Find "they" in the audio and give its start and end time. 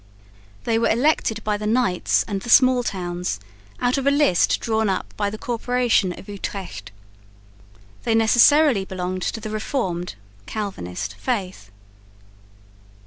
0.63-0.79, 8.01-8.15